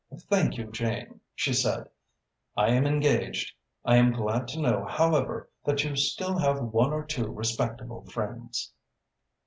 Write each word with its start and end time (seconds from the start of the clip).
"Thank 0.31 0.57
you, 0.57 0.65
Jane," 0.71 1.19
she 1.35 1.53
said, 1.53 1.87
"I 2.57 2.71
am 2.71 2.87
engaged. 2.87 3.51
I 3.85 3.97
am 3.97 4.11
glad 4.11 4.47
to 4.47 4.59
know, 4.59 4.83
however, 4.83 5.47
that 5.63 5.83
you 5.83 5.95
still 5.95 6.39
have 6.39 6.59
one 6.59 6.91
or 6.91 7.05
two 7.05 7.31
respectable 7.31 8.05
friends." 8.07 8.73